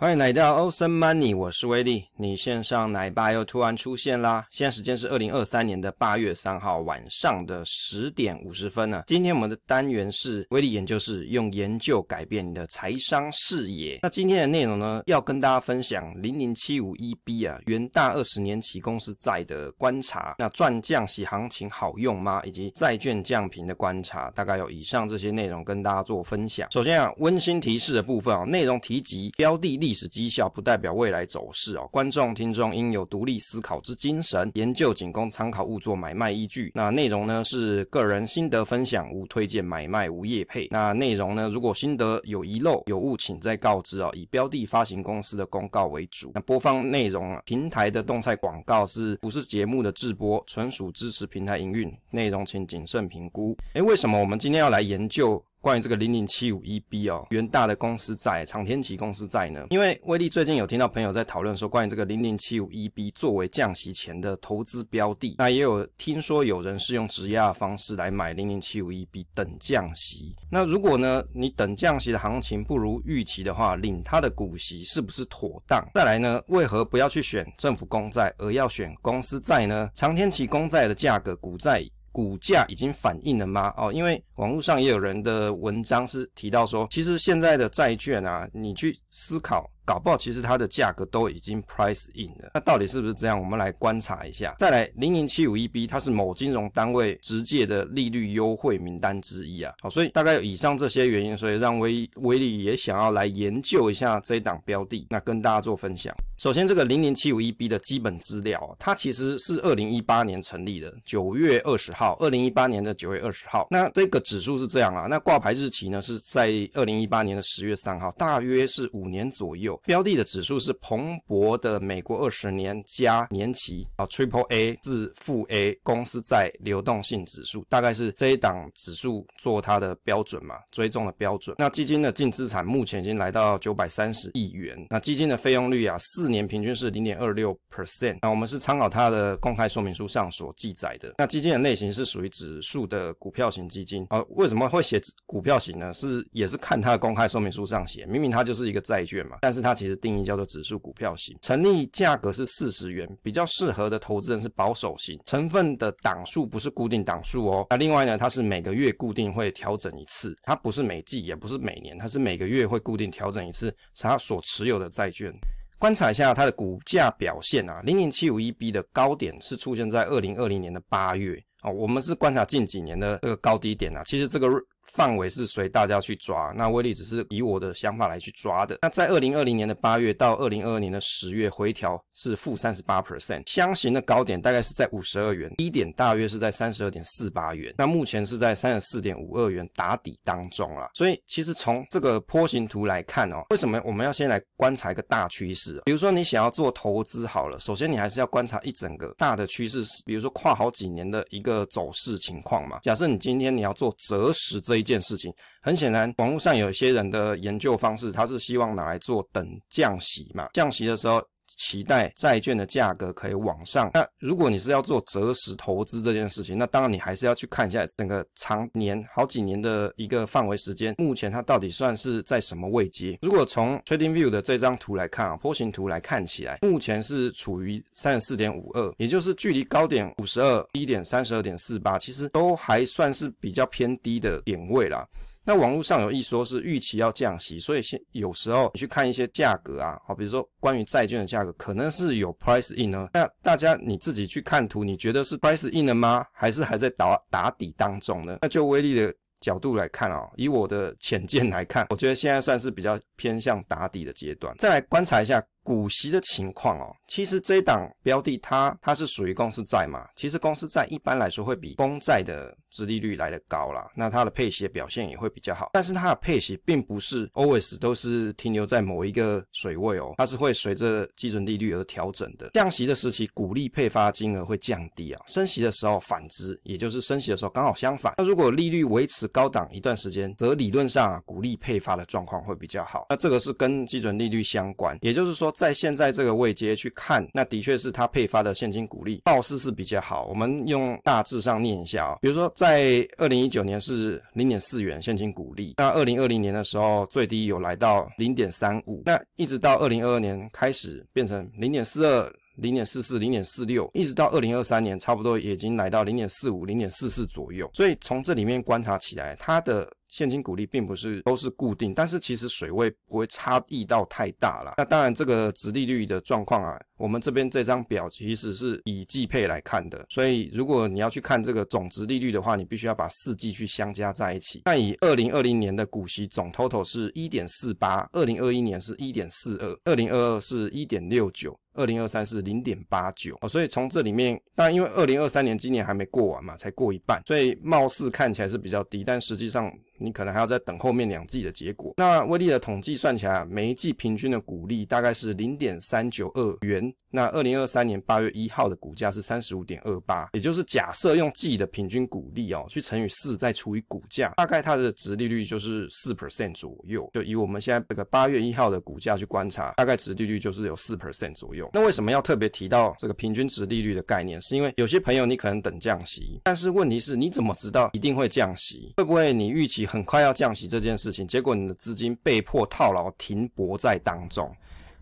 [0.00, 2.04] 欢迎来到 Awesome Money，我是威利。
[2.16, 4.46] 你线上奶爸又突然出现啦！
[4.48, 9.02] 现在时间是二零二三年的八月三号晚上的十点五十分呢。
[9.08, 13.98] 今天我们的单元是威利研究室，用研究改变你的财商视野。
[14.00, 20.36] 那今天的内容呢，要跟大家分享零零七五一 B 啊，元大二十年期公司债的观察。
[20.38, 22.40] 那赚降息行情好用吗？
[22.44, 26.70] 以及债券降频的观察，大概有以上这些内容跟大家做分享。
[26.70, 36.70] 首先啊，温馨提示的部分啊，内容提及标的利历史绩效不代表未来走势哦，观众听众应有独立思考之精神，研究仅供参考，勿作买卖依据。
[36.74, 40.68] 那内容呢是个人心得分享，无推荐买卖，无业配。
[40.70, 44.10] 那内容呢，如果心得有遗漏有误，请再告知哦。
[44.12, 46.32] 以标的发行公司的公告为主。
[46.34, 53.56] 那播放内容啊，平台的动态广告是不是节目的直播，纯属支持平台营运，内容请谨慎评估。
[53.72, 55.42] 诶，为什么我们今天要来研究？
[55.60, 59.66] 关于这个零零七五一 B 哦，元大的公司债，长天期公司债呢？
[59.70, 70.34] 因为威利最近有听到朋友在讨论说，关于这个零零七五一 B 作为降息前的投资标的，那也有听说有人是用质押的方式来买零零七五一 B 等降息。
[70.50, 75.84] 那如果呢，你等降息的行情不如预期的话，领它的股息是不是妥当？
[75.94, 79.90] 再来呢，为何不要去选政府公债，而要选公司债呢？
[79.92, 81.84] 长天期公债的价格，股债。
[82.12, 83.72] 股价已经反映了吗？
[83.76, 89.70] 哦，因为网络上也有人的文章是提到说，其实现在的债券啊，你去思考。
[89.88, 93.40] 搞不好其实它的价格都已经 price in 了，那到底是不是这样？
[93.40, 94.54] 我们来观察一下。
[94.58, 99.72] 再来，零零七五一 B 它是某金融单位直借的利率优惠名单之一啊。
[99.80, 106.14] 好，所以大概有以上这些原因，所以让威威利也想要来研究一下这一档标的，那跟大家做分享。
[106.36, 113.68] 首先，这个零零七五一 B 的基本资料，它其实是二零一八年成立的，九月二十号，二零一八年的九月二十号。
[113.70, 119.77] 那这个指数是这样啊，那挂牌日期呢是在二零一八年的十月三号，大约是五年左右。
[119.84, 131.56] 标的的指数是蓬勃的美国二十年加年期啊，Triple A 至负 A 公司债流动性指数，大概是这一档指数做它的标准嘛，追踪的标准。
[131.58, 138.18] 那基金的净资产目前已经来到九百三十亿元，那基金的费用率啊，四年平均是零点二六 percent。
[138.22, 141.14] 那我们是参考它的公开说明书上所记载的。
[141.18, 145.92] 那基金的类型是属于指数的股票型基金啊，为什么会写股票型呢？
[145.92, 157.66] 是也是看它的公开说明书上写，明明它就是一个债券嘛，但是它它其实定义叫做指数股票型，成立价格是四十元，比较适合的投资人是保守型，成分的档数不是固定档数哦。
[157.68, 165.30] 那另外呢，它是每个月固定会调整一次，它不是每季，也不是每年，它是每个月会固定调整一次，它所持有的债券。
[165.78, 174.48] 观察一下它的股价表现啊，零零七五一 B 的高点是出现在二零二零年的八月哦，我们是观察近几年的这个高低点啊，其实这个。
[174.92, 178.78] 范围是随大家去抓，那威力只是以我的想法来去抓的。
[178.82, 187.74] 那在二零二零年的八月到二零二二年的十月回调是负三十八 percent，箱型的高点大概是在五十二元，低点大约是在三十二点四八元。
[187.76, 190.90] 那目前是在三十四点五二元打底当中啦。
[190.94, 195.82] 所以其实从这个波形图来看哦，为什么我们要先来观察一个大趋势？
[195.84, 202.78] 比如说你想要做投资好了，首先你还是要观察一整个大的趋势，比如说跨好几年的一个走势情况嘛。
[202.82, 211.22] 假设你今天你要做择时这一件事情，很显然，网络上有一些人的研究方式，他是希望拿来做等降息嘛，降息的时候
[211.56, 213.90] 期待债券的价格可以往上。
[213.94, 223.18] 那如果你是要做择时投资这件事情，那当然你还是要去看一下整个长年好几年的一个范围时间，目前它到底算是在什么位阶？
[223.22, 235.06] 如果从 TradingView 的这张图来看啊，波形图来看起来，目前是处于三十四点五二，也就是距离高点五十二低点三十二点四八，其实都还算是比较偏低的点位啦。
[235.48, 243.08] 那网络上有一说是预期要降息，所以现有时候你去看一些价格啊，好，比如说关于债券的价格，可能是有 price in 呢。
[243.14, 246.22] 那大家你自己去看图，你觉得是 price in 了吗？
[246.34, 248.36] 还是还在打打底当中呢？
[248.42, 254.54] 那就威力的角度来看啊，以我的浅见来看，我觉得现在算是比较偏向打底的阶段。
[254.58, 255.42] 再来观察一下。
[255.68, 272.48] 股息的情况哦，其实这一档标的它它是属于公司债嘛，其实公司债一般来说会比公债的殖利率来得高啦，那它的配息的表现也会比较好，但是它的配息并不是 always 都是停留在某一个水位哦，它是会随着基准利率而调整的。
[272.54, 278.14] 降息的时期，股利配发金额会降低啊，升息的时候反之，也就是升息的时候刚好相反。
[278.16, 283.04] 那如果利率维持高档一段时间，则理论上啊，股利配发的状况会比较好。
[283.10, 285.52] 那这个是跟基准利率相关，也就是说。
[285.58, 290.26] 在现在这个位阶去看，那的确是它配发的现金股利，貌似是比较好。
[290.26, 302.32] 我们用大致上念一下啊、比如说在二零一九年是零点四元现金股利，那二零二零年的时候最低有来到零点三五，那一直到二零二二年开始变成零点四二。
[302.60, 307.70] 零点四四、零点四六，一直到二零二三年，差不多已经来到零点四五、零点四四左右。
[307.72, 314.74] 所以从这里面观察起来，它的现金股利并不是都是固定，但是其实水位不会差异到太大了。
[314.76, 324.62] 那当然，这个殖利率的状况啊，我们这边这张表其实是以季配来看的，所以如果你要去看这个总殖利率的话，你必须要把四季去相加在一起。
[324.64, 331.58] 那以二零二零年的股息总 total 是一点四八，二零二一年是一点四二，二零二二是一点六九。
[331.78, 341.94] 二零二三是零点八九，所以从这里面，当然因为二零二三年今年还没过完嘛，才过一半，所以貌似看起来是比较低，但实际上你可能还要再等后面两季的结果。
[341.96, 346.92] 那威力的统计算起来，每一季平均的股利大概是零点三九二元。
[347.10, 357.08] 那二零二三年八月一号的股价是三十五点二八，也就是假设用季的平均股利哦，去乘以四再除以股价，大概它的值利率就是四 percent 左右。
[357.14, 361.70] 就以我们现在这个八月一号的股价去观察，大概值利率就是有四 percent 左右。
[361.72, 364.40] 那为什么要特别提到这个平均值利率的概念？
[364.42, 368.92] 是因为有些朋友你可能等降息，但是问题是你怎么知道一定会降息？
[368.96, 374.54] 会不会你预期很快要降息这件事情，结果你的资金被迫套牢停泊在当中？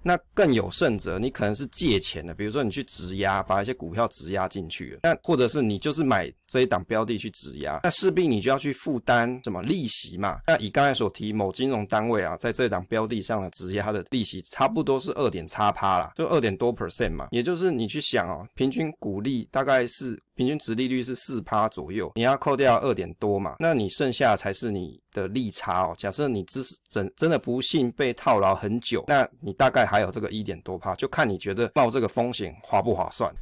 [0.06, 10.38] 那更有甚者，你可能是借钱的，比如说你去质押，把一些股票质押进去，那或者是你就是买这一档标的去质押，那势必你就要去负担什么利息嘛？
[10.46, 20.16] 那以刚才所提某金融单位啊，在这档标的上的质押，它的利息差不多是二点叉趴啦，就二点多 percent 嘛，也就是你去想哦，平均股利大概是。
[20.36, 25.94] 平均值利率是四趴左右，你要扣掉二点多嘛，那你剩下才是你的利差哦。
[25.96, 33.34] 假设你只是真真的不幸被套牢很久，那你大概还有这个一点多趴，就看你觉得冒这个风险划不划算。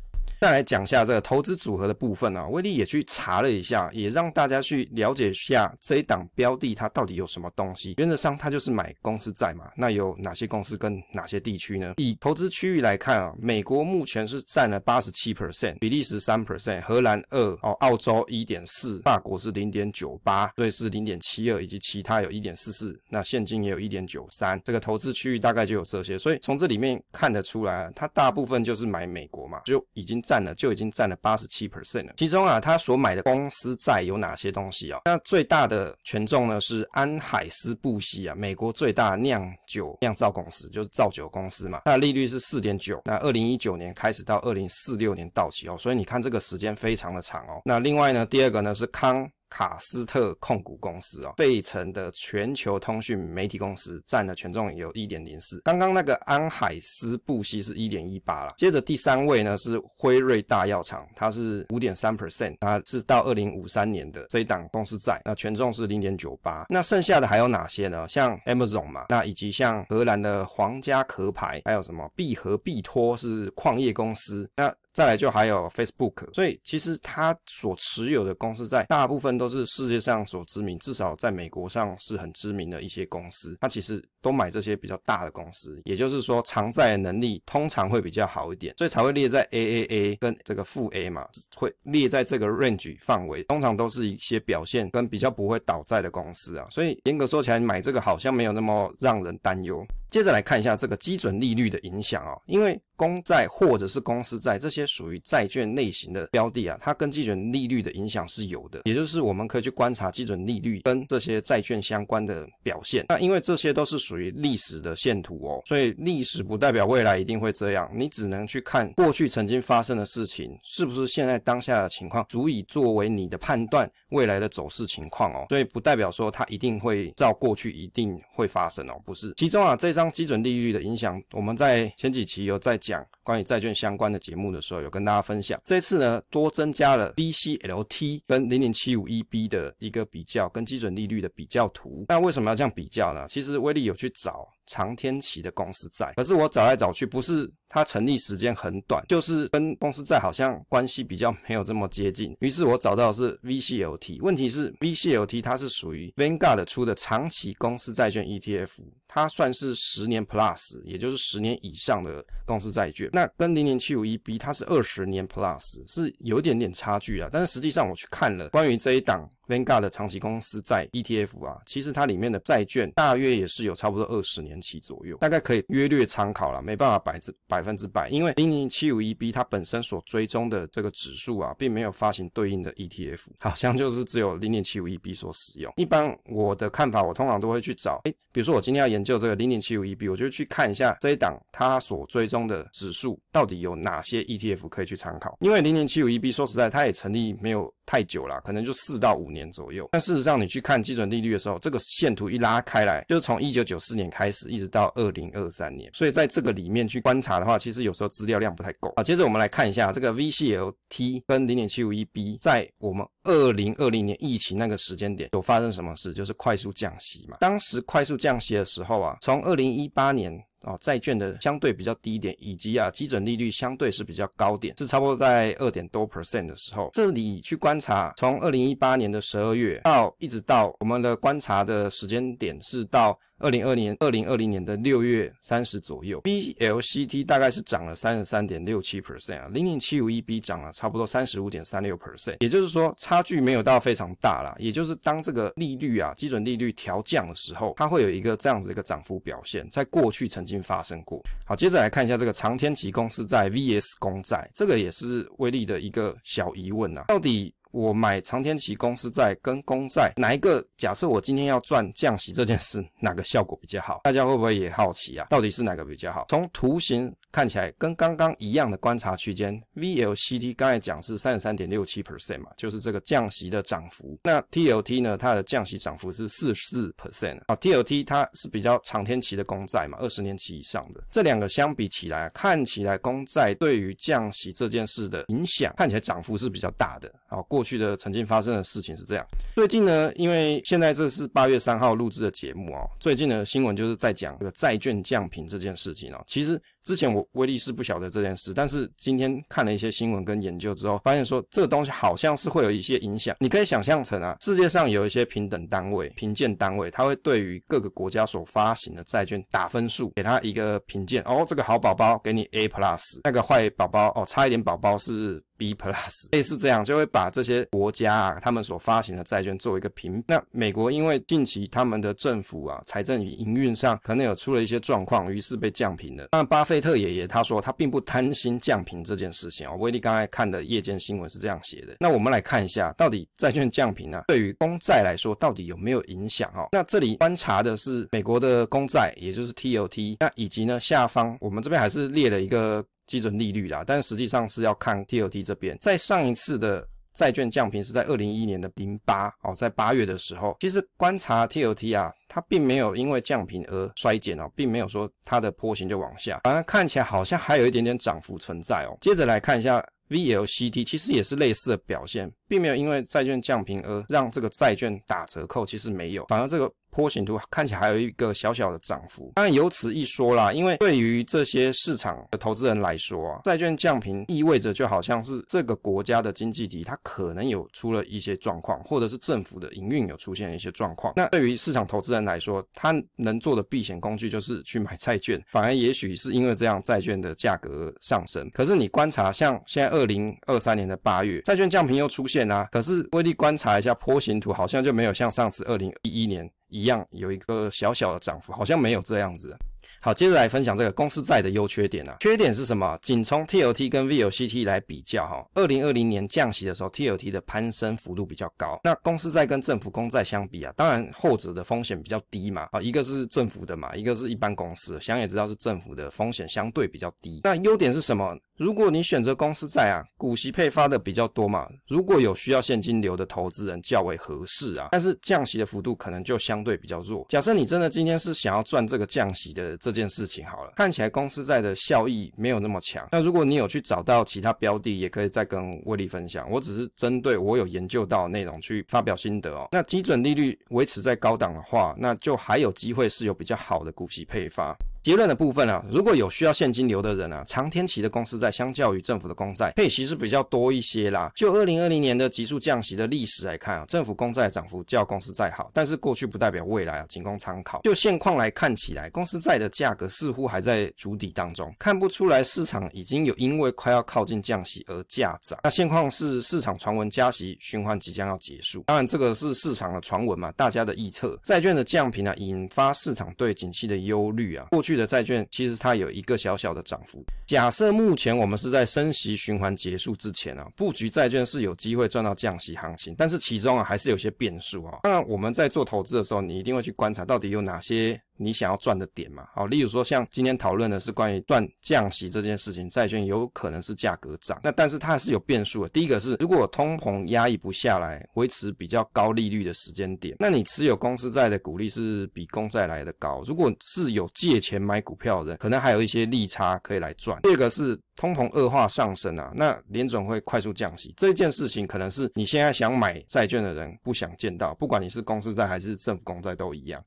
[0.44, 7.94] 再来讲一下这个投资组合的部分啊，威力也去查了一下，也让大家去了解一下这一档标的它到底有什么东西。
[7.96, 11.94] 原则上它就是买公司债嘛，那有哪些公司跟哪些地区呢？
[11.96, 26.18] 以投资区域来看啊，美国目前是占了八十七 percent，比利时三 percent，荷兰二哦，澳洲一点四，法国是零点九八，瑞士零点七二，以及其他有一点四四，那现金也有一点九三，这个投资区域大概就有这些。
[26.18, 30.33] 所以从这里面看得出来，它大部分就是买美国嘛，就已经占。
[30.34, 32.14] 占了就已经占了八十七 percent 了。
[32.16, 35.00] 其中啊，他所买的公司债有哪些东西啊？
[35.04, 41.82] 那最大的权重呢是安海斯布希啊，美国最大酿酒酿造公司，就是造酒公司嘛。
[41.84, 43.00] 那利率是四点九。
[43.04, 47.62] 那二零一九年开始到二零四六年到期哦，所以你看这个时间非常的长哦。
[47.64, 49.30] 那另外呢，第二个呢是康。
[49.54, 55.60] 卡斯特控股公司啊，费城的全球通讯媒体公司占的权重有一点零四。
[55.60, 58.52] 刚刚那个安海斯布希是一点一八了。
[58.56, 66.66] 接着第三位呢是辉瑞大药厂，它是五点三 percent，它是到二零五三年的这一档公司债，那权重是零点九八。
[66.68, 68.08] 那剩下的还有哪些呢？
[68.08, 74.74] 像 Amazon 嘛，那以及像荷兰的皇家壳牌，还有什么必和必托是矿业公司，那。
[74.94, 83.58] 再来就还有 Facebook，所以其实他所持有的公司债大部分都是世界上所知名，至少在美国上是很知名的一些公司。
[83.60, 91.26] 他其实都买这些比较大的公司，也就是说偿债的能力通常会比较好一点，所以才会列在 AAA 跟这个负 A 嘛，
[91.56, 96.68] 会列在这个 range 范围，通常都是一些表现跟比较不会倒债的公司啊。
[96.70, 99.84] 所以严格说起来，买这个好像没有那么让人担忧。
[100.08, 113.04] 接着来看一下这个基准利率的影响啊，因为公债或者是公司债这些属于债券类型的标的啊，它跟基准利率的影响是有的，也就是我们可以去观察基准利率跟这些债券相关的表现。
[113.08, 129.32] 那因为这些都是属于历史的线图哦，所以历史不代表未来一定会这样，你只能去看过去曾经发生的事情是不是现在当下的情况足以作为你的判断未来的走势情况哦，所以不代表说它一定会照过去一定会发生哦，不是。
[129.36, 130.04] 其中啊这张。
[130.14, 135.60] 基准利率的影响，我们在前几期有在讲关于债券相关的节目的时候，有跟大家分享。
[135.64, 142.04] 这次呢，多增加了 VCLT 跟零零七五 EB 的一个比较，跟基准利率的比较图。
[142.08, 143.26] 那为什么要这样比较呢？
[143.28, 144.48] 其实威力有去找。
[144.66, 152.34] 长天期的公司债，可是我找来找去，不是它成立时间很短，就是跟公司债好像关系比较没有这么接近。
[152.40, 158.70] 于是我找到的是 VCLT，问题是 VCLT 它是属于 Vanguard 出的长期公司债券 ETF，
[159.06, 163.10] 它算是十年 Plus，也就是十年以上的公司债券。
[163.14, 167.28] 那跟零零七五一 B，它是二十年 Plus，是有一点点差距啊。
[167.32, 185.72] 但是实际上我去看了关于这一档 Vanguard 的长期公司债 ETF 啊，其实它里面的债券大约也是有差不多二十年期左右，大概可以约略参考了，没办法百之百分之百，因为零零七五一 B 它本身所追踪的这个指数啊，并没有发行对应的 ETF，好像就是只有零零七五一 B 所使用。
[185.76, 199.88] 一般我的看法，我通常都会去找，诶，比如说我今天要研究这个零零七五一 B，我就去看一下这一档它所追踪的指数到底有哪些 ETF 可以去参考，因为零零七五一 B 说实在，它也成立没有太久了，可能就四到五年左右。
[199.92, 205.90] 但事实上，你去看基准利率的时候，这个线图一拉开来，就是从一九九四年开始，一直到二零二三年。
[205.92, 208.92] 所以在这个里面去观察的话，其实有时候资料量不太够。
[208.96, 217.36] 好，接着我们来看一下这个 VCLT 跟零点七五一 B 在我们二零二零年疫情那个时间点有发生什么事，就是快速降息嘛。
[217.40, 220.42] 当时快速降息的时候啊，从二零一八年。
[220.64, 233.14] 啊，债券的相对比较低点，以及啊基准利率相对是比较高点，是差不多在二点多 percent 的时候，这里去观察，从二零一八年的十二月到一直到我们的观察的时间点是到。
[233.44, 244.56] 二零二年、二零二零年的六月三十左右，BLCT 大概是涨了三十三点六七 percent 啊，零零七五一 B 涨了差不多三十五点三六 percent，也就是说差距没有到非常大啦。
[244.58, 251.22] 也就是当这个利率啊，基准利率调降的时候，它会有一个这样子一个涨幅表现，在过去曾经发生过。
[251.44, 257.54] 好，接着来看一下这个长天期公司债 VS 公债，这个也是威力的一个小疑问啊，到底。
[257.74, 260.64] 我买长天期公司债跟公债哪一个？
[260.76, 264.00] 假设我今天要赚降息这件事，哪个效果比较好？
[264.04, 265.26] 大家会不会也好奇啊？
[265.28, 266.26] 到底是哪个比较好？
[266.28, 274.16] 从图形看起来跟刚刚一样的观察区间，VLCT 刚才讲是三十三点六七 percent 嘛，就是这个降息的涨幅。
[274.22, 275.18] 那 TLT 呢？
[275.18, 277.56] 它的降息涨幅是四十四 percent 啊。
[277.56, 281.02] TLT 它是比较长天期的公债嘛，二十年期以上的。
[281.10, 287.42] 这两个相比起来，看起来公债对于降息这件事的影响，看起来涨幅是比较大的啊。
[287.42, 289.26] 过去的曾经发生的事情是这样。
[289.54, 296.22] 最近呢，因为现在这是八月三号录制的节目哦，最近的新闻就是在讲这个债券降频这件事情哦。
[296.26, 303.34] 其实之前我威力是不晓得这件事，但是今天看了一些新闻跟研究之后，发现说这个东西好像是会有一些影响。
[303.40, 311.22] 你可以想象成啊，世界上有一些平等单位、评鉴单位，它会对于各个国家所发行的债券打分数，给它一个评鉴。
[311.24, 315.42] 哦，这个好宝宝给你 A plus，那个坏宝宝哦，差一点宝宝是。
[315.56, 320.20] B plus 类似这样，就会把这些国家啊，他们所发行的债券做一个评。
[320.26, 326.30] 那美国因为近期他们的政府啊，财政营运上可能有出了一些状况，于是被降评了。
[326.32, 329.72] 那巴菲特爷爷他说他并不贪心降频这件事情啊。
[329.74, 331.96] 威利刚才看的夜间新闻是这样写的。
[332.00, 336.66] 那我们来看一下，到底债券降频啊，对于公债来说到底有没有影响啊？
[336.72, 342.84] 那这里观察的是美国的公债，也就是 TLT，那以及呢下方我们这边还是列了一个。
[343.06, 345.76] 基准利率啦，但实际上是要看 TLT 这边。
[345.78, 358.98] 在上一次的债券降评是在二零一一年的零八哦，在八月的时候，其实观察 TLT 啊，它并没有因为降评而衰减哦，并没有说它的坡形就往下，反而看起来好像还有一点点涨幅存在哦。
[359.00, 366.70] 接着来看一下 VLCT，其实也是类似的表现，并没有因为债券降评而让这个债券打折扣，其实没有，反而这个。
[366.94, 381.12] 波形图看起来还有一个小小的涨幅，当然由此一说啦，因为对于这些市场的投资人来说啊，债券降评意味着就好像是这个国家的经济体它可能有出了一些状况，或者是政府的营运有出现一些状况。
[381.16, 388.48] 那对于市场投资人来说，他能做的避险工具就是去买债券， 反而也许是因为这样债券的价格上升。
[388.50, 396.48] 可是你观察像现在二零二三年的八月，债券降评又出现啦，可是威力观察一下波形图，好像就没有像上次二零一一年。
[396.74, 399.56] 一样有一个小小的涨幅，好像没有这样子。
[400.00, 402.16] 好，接着来分享这个公司债的优缺点啊。
[402.20, 402.98] 缺点是什么？
[403.00, 408.80] 仅从 TLT 跟 VLCT 来比较哈，二零二零年降息的时候，TLT 的攀升幅度比较高。
[408.82, 412.68] 那公司债跟政府公债相比啊，当然后者的风险比较低嘛。
[412.72, 417.42] 啊，一个是政府的嘛，一个是一般公司，想也知道是政府的风险相对比较低。
[417.44, 418.36] 那优点是什么？
[418.56, 427.26] 如果你选择公司债啊，股息配发的比较多嘛，如果有需要现金流的投资人较为合适啊，但是降息的幅度可能就相对比较弱。
[427.28, 433.08] 假设你真的今天是想要赚这个降息的这件事情好了，看起来公司债的效益没有那么强。
[433.10, 436.48] 那如果你有去找到其他标的，也可以再跟威力分享。
[436.48, 439.68] 我只是针对我有研究到内容去发表心得哦。
[439.72, 444.76] 那基准利率维持在高档的话，那就还有机会是有比较好的股息配发。
[445.04, 451.30] 结论的部分啊，如果有需要现金流的人啊，长天期的公司债相较于政府的公债配息是比较多一些啦。
[451.34, 457.82] 就二零二零年的急速降息的历史来看啊，政府公债涨幅较公司债好，但是过去不代表未来啊，仅供参考。
[457.82, 465.58] 就现况来看起来，公司债的价格似乎还在筑底当中，看不出来市场已经有因为快要靠近降息而价涨。
[465.64, 471.38] 那现况是市场传闻加息循环即将要结束，当然这个是市场的传闻嘛，大家的预测。
[471.44, 474.68] 债券的降频啊，引发市场对景气的忧虑啊。
[474.70, 477.24] 过去的债券其实它有一个小小的涨幅。
[477.46, 484.98] 假设目前我们是在升息循环结束之前啊，布局债券是有机会赚到降息行情，但是其中啊还是有些变数啊。
[485.02, 488.20] 当然我们在做投资的时候，你一定会去观察到底有哪些。
[488.36, 489.46] 你想要赚的点嘛？
[489.54, 495.88] 好，例如说像今天讨论的是关于赚降息这件事情，债券有可能是价格涨，那但是它是有变数的。
[495.90, 503.42] 第一个是，如果通膨压抑不下来，维持比较高利率的时间点，那你持有公司债的股利是比公债来的高。
[503.46, 507.40] 如果是有借钱买股票的人，可能还有一些利差可以来赚。
[507.42, 517.02] 第二个是通膨恶化上升啊，那联总会快速降息这件事情，可能是你现在想买债券的人不想见到，不管你是公司债还是政府公债都一样。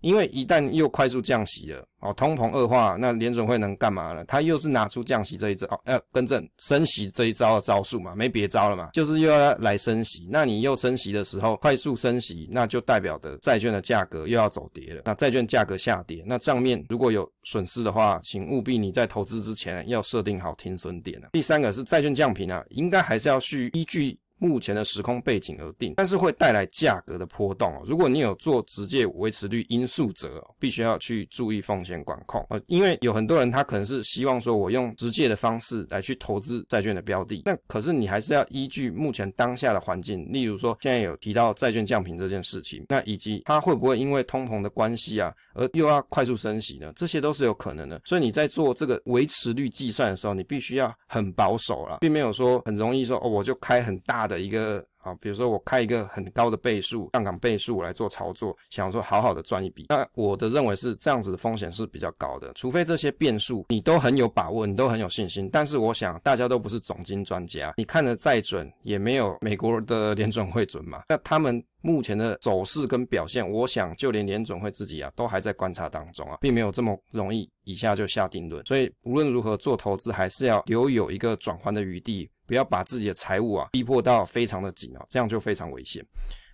[0.00, 4.24] 因为一旦又快速降息了，哦，通膨恶化，那联准会能干嘛呢？
[4.26, 10.26] 他又是拿出降息这一招，哦，要更正升息这一招的招数嘛，没别招了嘛，就是又要来升息。
[10.30, 15.02] 那你又升息的时候，快速升息，那就代表的债券的价格又要走跌了。
[15.04, 21.28] 那债券价格下跌，那账面如果有损失的话，请务必你在投资之前要设定好停损点啊。
[21.32, 24.18] 第三个是债券降频啊，应该还是要去依据。
[24.40, 27.82] 目前的时空背景而定，但是会带来价格的波动哦。
[27.86, 46.92] 如果你有做直接维持率因素者，必须要去注意风险管控啊，因为有很多人他可能是希望说我用直接的方式来去投资债券的标的，那可是你还是要依据目前当下的环境，例如说现在有提到债券降频这件事情，那以及它会不会因为通膨的关系啊，而又要快速升息呢？
[46.96, 48.00] 这些都是有可能的。
[48.04, 59.86] 所以你在做这个维持率计算的时候，你必须要很保守了，并没有说很容易说哦，我就开很大的一个啊，比如说我开一个很高的倍数杠杆倍数来做操作，想说好好的赚一笔。
[59.88, 65.48] 那我的认为是这样子的风险是比较高的，除非这些变数你都很有把握，你都很有信心。
[65.50, 71.02] 但是我想大家都不是总经专家，你看得再准也没有美国的联准会准嘛。
[71.08, 78.64] 那他们目前的走势跟表现，我想就连联准会自己啊都还在观察当中啊，并没有这么容易一下就下定论。
[78.66, 82.30] 所以无论如何做投资，还是要留有一个转换的余地。
[82.50, 86.04] 不要把自己的财务啊逼迫到非常的紧啊，这样就非常危险。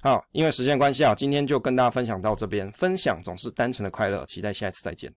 [0.02, 2.70] 好，因为时间关系啊，今天就跟大家分享到这边。
[2.72, 5.10] 分享总是单纯的快乐，期待下一次再见。